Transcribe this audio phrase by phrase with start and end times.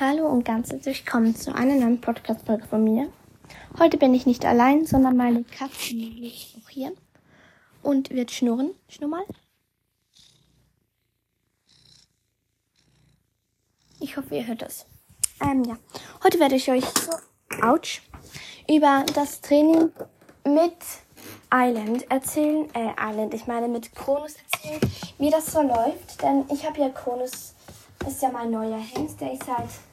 [0.00, 3.12] Hallo und ganz herzlich willkommen zu einer neuen Podcast-Folge von mir.
[3.78, 6.92] Heute bin ich nicht allein, sondern meine Katze ist auch hier
[7.82, 8.70] und wird schnurren.
[8.88, 9.24] Schnurr mal.
[14.00, 14.86] Ich hoffe, ihr hört das.
[15.42, 15.76] Ähm, ja.
[16.24, 16.84] Heute werde ich euch,
[17.62, 18.00] ouch,
[18.70, 19.92] über das Training
[20.46, 20.78] mit
[21.52, 24.80] Island erzählen, äh, Island, ich meine mit Kronus erzählen,
[25.18, 27.54] wie das so läuft, denn ich habe ja Kronus,
[28.08, 29.89] ist ja mein neuer Hengst, der seit zwei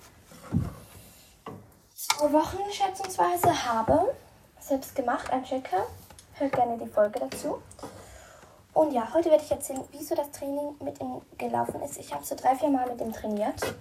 [2.20, 4.14] Wochen schätzungsweise habe.
[4.60, 5.86] Selbst gemacht, ein Checker.
[6.34, 7.62] Hört gerne die Folge dazu.
[8.74, 11.98] Und ja, heute werde ich erzählen, wieso das Training mit ihm gelaufen ist.
[11.98, 13.74] Ich habe so drei, vier Mal mit ihm trainiert.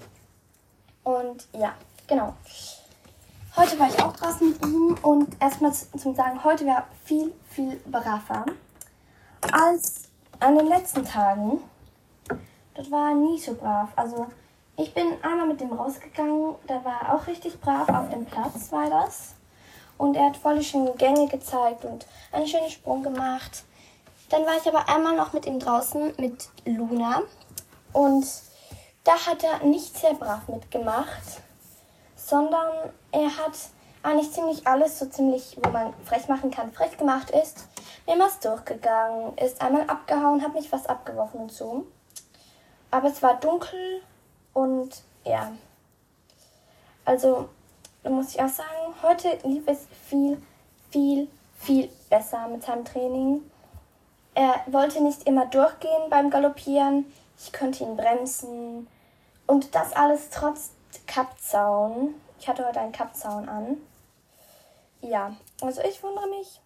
[1.03, 1.75] Und ja,
[2.07, 2.35] genau.
[3.57, 7.77] Heute war ich auch draußen mit ihm und erstmal zum Sagen, heute war viel, viel
[7.87, 8.45] braver
[9.51, 10.05] als
[10.41, 11.61] an den letzten Tagen.
[12.75, 13.89] Das war nie so brav.
[13.97, 14.27] Also
[14.77, 18.71] ich bin einmal mit dem rausgegangen, da war er auch richtig brav auf dem Platz,
[18.73, 19.34] war das.
[19.97, 23.65] Und er hat voll schöne Gänge gezeigt und einen schönen Sprung gemacht.
[24.28, 27.23] Dann war ich aber einmal noch mit ihm draußen mit Luna.
[27.95, 28.27] Und
[29.05, 31.41] da hat er nicht sehr brav mitgemacht,
[32.17, 33.55] sondern er hat
[34.03, 37.67] eigentlich ziemlich alles, so ziemlich, wo man frech machen kann, frech gemacht ist.
[38.06, 41.87] Mehrmals durchgegangen, ist einmal abgehauen, hat mich was abgeworfen und so.
[42.91, 44.03] Aber es war dunkel
[44.57, 45.53] und ja,
[47.05, 47.51] also
[48.03, 50.41] da muss ich auch sagen, heute lief es viel,
[50.89, 53.43] viel, viel besser mit seinem Training.
[54.33, 57.05] Er wollte nicht immer durchgehen beim Galoppieren.
[57.39, 58.89] Ich konnte ihn bremsen.
[59.47, 60.71] Und das alles trotz
[61.07, 62.15] Kappzaun.
[62.41, 63.77] Ich hatte heute einen Kappzaun an.
[65.03, 66.62] Ja, also ich wundere mich.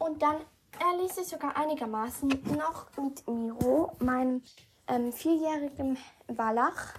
[0.00, 0.38] Und dann
[0.80, 4.42] er ließ sich sogar einigermaßen noch mit Miro, meinem
[4.88, 6.94] ähm, vierjährigen Wallach,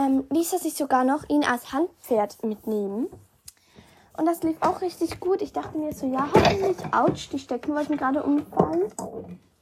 [0.00, 3.08] ähm, ließ er sich sogar noch ihn als Handpferd mitnehmen.
[4.16, 5.40] Und das lief auch richtig gut.
[5.40, 8.92] Ich dachte mir so, ja, hoffentlich, ouch, die Stecken wollten gerade umfallen.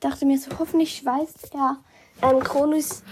[0.01, 1.79] Dachte mir so, hoffentlich schweißt er
[2.23, 3.03] ähm, Kronus.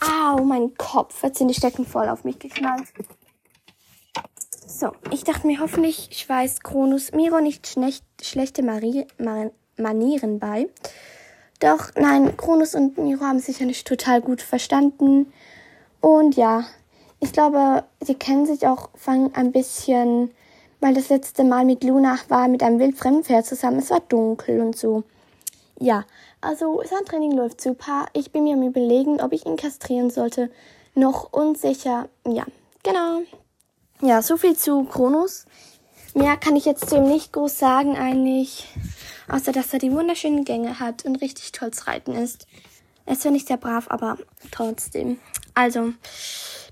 [0.00, 1.22] Au, mein Kopf.
[1.22, 2.86] Jetzt sind die Stecken voll auf mich geknallt.
[4.66, 10.68] So, ich dachte mir, hoffentlich schweißt Kronus Miro nicht schlecht, schlechte Marie, Man Manieren bei.
[11.60, 15.32] Doch nein, Kronus und Miro haben sich ja nicht total gut verstanden.
[16.00, 16.64] Und ja,
[17.20, 20.30] ich glaube, sie kennen sich auch fangen ein bisschen,
[20.80, 23.78] weil das letzte Mal mit Luna war mit einem wildfremden Pferd zusammen.
[23.78, 25.02] Es war dunkel und so.
[25.80, 26.04] Ja,
[26.40, 28.06] also sein Training läuft super.
[28.12, 30.50] Ich bin mir am überlegen, ob ich ihn kastrieren sollte.
[30.94, 32.08] Noch unsicher.
[32.26, 32.44] Ja,
[32.82, 33.22] genau.
[34.00, 35.46] Ja, so viel zu Kronos.
[36.14, 38.66] Mehr kann ich jetzt zu ihm nicht groß sagen eigentlich.
[39.28, 42.46] Außer, dass er die wunderschönen Gänge hat und richtig tolles Reiten ist.
[43.08, 44.18] Ist zwar nicht sehr brav, aber
[44.50, 45.18] trotzdem.
[45.54, 45.94] Also,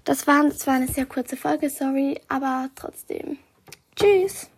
[0.05, 3.39] das war zwar eine sehr kurze Folge, sorry, aber trotzdem.
[3.97, 4.49] Tschüss!